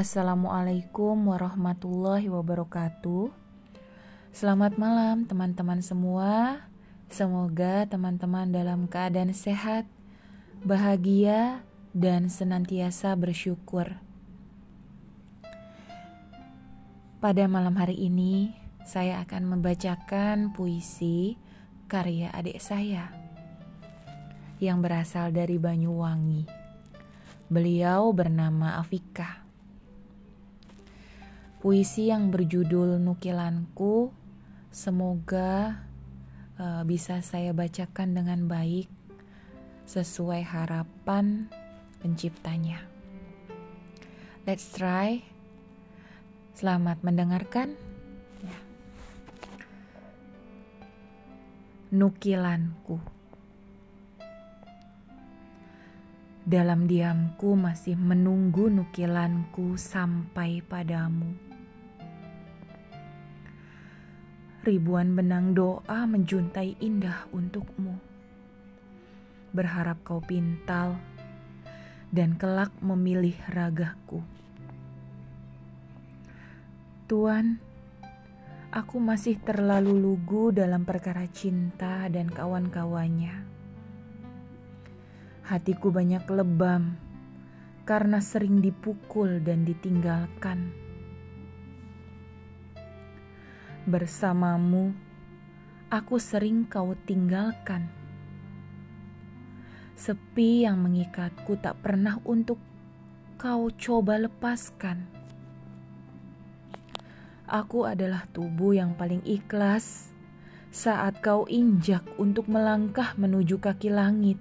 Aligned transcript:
Assalamualaikum 0.00 1.28
warahmatullahi 1.28 2.32
wabarakatuh. 2.32 3.28
Selamat 4.32 4.80
malam, 4.80 5.28
teman-teman 5.28 5.84
semua. 5.84 6.64
Semoga 7.12 7.84
teman-teman 7.84 8.48
dalam 8.48 8.88
keadaan 8.88 9.36
sehat, 9.36 9.84
bahagia, 10.64 11.60
dan 11.92 12.32
senantiasa 12.32 13.12
bersyukur. 13.12 14.00
Pada 17.20 17.44
malam 17.44 17.76
hari 17.76 18.00
ini, 18.00 18.56
saya 18.88 19.20
akan 19.20 19.52
membacakan 19.52 20.56
puisi 20.56 21.36
karya 21.92 22.32
adik 22.32 22.56
saya 22.56 23.12
yang 24.64 24.80
berasal 24.80 25.28
dari 25.28 25.60
Banyuwangi. 25.60 26.48
Beliau 27.52 28.16
bernama 28.16 28.80
Afika. 28.80 29.49
Puisi 31.60 32.08
yang 32.08 32.32
berjudul 32.32 32.96
Nukilanku 33.04 34.08
semoga 34.72 35.84
uh, 36.56 36.80
bisa 36.88 37.20
saya 37.20 37.52
bacakan 37.52 38.16
dengan 38.16 38.48
baik 38.48 38.88
sesuai 39.84 40.40
harapan 40.40 41.52
penciptanya. 42.00 42.80
Let's 44.48 44.72
try. 44.72 45.20
Selamat 46.56 47.04
mendengarkan. 47.04 47.76
Ya. 48.40 48.56
Nukilanku. 51.92 52.96
Dalam 56.48 56.88
diamku 56.88 57.52
masih 57.52 58.00
menunggu 58.00 58.72
nukilanku 58.72 59.76
sampai 59.76 60.64
padamu 60.64 61.49
ribuan 64.60 65.16
benang 65.16 65.56
doa 65.56 66.04
menjuntai 66.04 66.76
indah 66.84 67.24
untukmu. 67.32 67.96
Berharap 69.56 70.04
kau 70.04 70.20
pintal 70.20 71.00
dan 72.12 72.36
kelak 72.36 72.68
memilih 72.84 73.32
ragaku. 73.48 74.20
Tuan, 77.08 77.56
aku 78.68 79.00
masih 79.00 79.40
terlalu 79.40 79.96
lugu 79.96 80.52
dalam 80.52 80.84
perkara 80.84 81.24
cinta 81.32 82.06
dan 82.12 82.28
kawan-kawannya. 82.28 83.48
Hatiku 85.48 85.90
banyak 85.90 86.28
lebam 86.30 86.94
karena 87.88 88.22
sering 88.22 88.62
dipukul 88.62 89.42
dan 89.42 89.66
ditinggalkan 89.66 90.89
Bersamamu, 93.88 94.92
aku 95.88 96.20
sering 96.20 96.68
kau 96.68 96.92
tinggalkan. 97.08 97.88
Sepi 99.96 100.68
yang 100.68 100.84
mengikatku 100.84 101.56
tak 101.56 101.80
pernah 101.80 102.20
untuk 102.28 102.60
kau 103.40 103.72
coba 103.72 104.20
lepaskan. 104.20 105.08
Aku 107.48 107.88
adalah 107.88 108.28
tubuh 108.36 108.76
yang 108.76 108.92
paling 109.00 109.24
ikhlas 109.24 110.12
saat 110.68 111.16
kau 111.24 111.48
injak 111.48 112.04
untuk 112.20 112.52
melangkah 112.52 113.16
menuju 113.16 113.64
kaki 113.64 113.88
langit. 113.88 114.36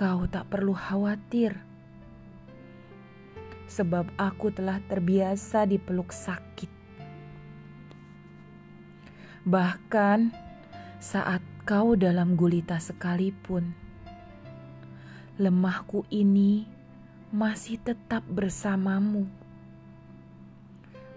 Kau 0.00 0.24
tak 0.32 0.48
perlu 0.48 0.72
khawatir, 0.72 1.60
sebab 3.68 4.08
aku 4.16 4.48
telah 4.48 4.80
terbiasa 4.88 5.68
dipeluk 5.68 6.08
sakit. 6.08 6.83
Bahkan 9.44 10.32
saat 11.04 11.44
kau 11.68 11.92
dalam 12.00 12.32
gulita 12.32 12.80
sekalipun, 12.80 13.76
lemahku 15.36 16.08
ini 16.08 16.64
masih 17.28 17.76
tetap 17.76 18.24
bersamamu. 18.24 19.28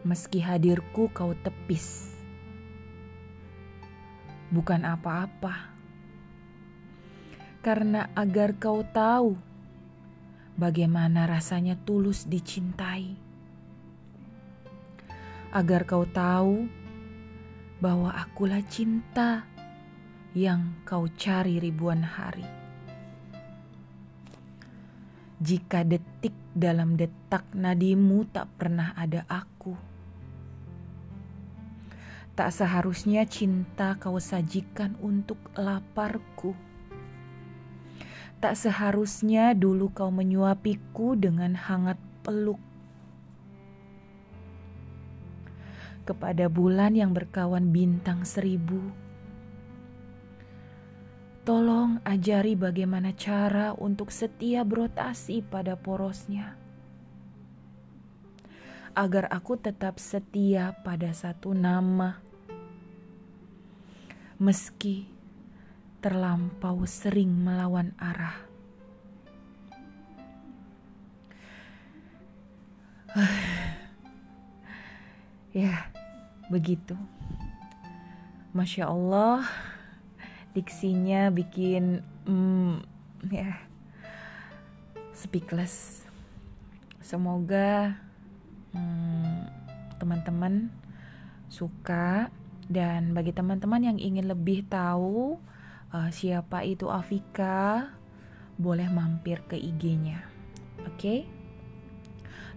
Meski 0.04 0.44
hadirku 0.44 1.08
kau 1.16 1.32
tepis, 1.40 2.20
bukan 4.52 4.84
apa-apa, 4.84 5.72
karena 7.64 8.12
agar 8.12 8.60
kau 8.60 8.84
tahu 8.92 9.40
bagaimana 10.60 11.32
rasanya 11.32 11.80
tulus 11.88 12.28
dicintai, 12.28 13.16
agar 15.56 15.88
kau 15.88 16.04
tahu 16.04 16.68
bahwa 17.78 18.10
akulah 18.10 18.62
cinta 18.66 19.46
yang 20.34 20.74
kau 20.86 21.06
cari 21.14 21.62
ribuan 21.62 22.02
hari. 22.02 22.46
Jika 25.38 25.86
detik 25.86 26.34
dalam 26.58 26.98
detak 26.98 27.46
nadimu 27.54 28.26
tak 28.34 28.50
pernah 28.58 28.98
ada 28.98 29.22
aku, 29.30 29.78
tak 32.38 32.54
seharusnya 32.54 33.26
cinta 33.30 33.98
kau 33.98 34.18
sajikan 34.18 34.98
untuk 34.98 35.38
laparku. 35.54 36.58
Tak 38.38 38.54
seharusnya 38.54 39.58
dulu 39.58 39.90
kau 39.90 40.14
menyuapiku 40.14 41.18
dengan 41.18 41.58
hangat 41.58 41.98
peluk 42.22 42.62
kepada 46.08 46.48
bulan 46.48 46.96
yang 46.96 47.12
berkawan 47.12 47.76
bintang 47.76 48.24
seribu. 48.24 48.80
Tolong 51.44 52.00
ajari 52.08 52.56
bagaimana 52.56 53.12
cara 53.16 53.72
untuk 53.76 54.12
setia 54.12 54.64
berotasi 54.64 55.44
pada 55.44 55.76
porosnya. 55.76 56.56
Agar 58.96 59.28
aku 59.32 59.56
tetap 59.60 60.00
setia 60.00 60.76
pada 60.84 61.14
satu 61.16 61.54
nama. 61.56 62.20
Meski 64.40 65.08
terlampau 66.04 66.84
sering 66.84 67.32
melawan 67.32 67.96
arah. 67.96 68.48
ya, 75.56 75.87
begitu. 76.48 76.96
Masya 78.56 78.90
Allah, 78.90 79.46
diksinya 80.56 81.30
bikin 81.30 82.02
mm, 82.26 82.82
ya 83.30 83.60
speechless. 85.14 86.08
Semoga 87.04 87.96
mm, 88.74 89.38
teman-teman 90.00 90.72
suka 91.48 92.32
dan 92.68 93.16
bagi 93.16 93.32
teman-teman 93.32 93.84
yang 93.84 93.98
ingin 94.00 94.28
lebih 94.28 94.68
tahu 94.68 95.40
uh, 95.92 96.10
siapa 96.12 96.64
itu 96.68 96.92
Afika, 96.92 97.92
boleh 98.60 98.88
mampir 98.92 99.44
ke 99.48 99.56
IG-nya. 99.56 100.24
Oke? 100.84 100.96
Okay? 100.98 101.20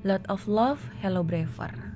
Lot 0.00 0.24
of 0.32 0.48
love, 0.48 0.80
hello 1.04 1.20
Braver. 1.20 1.89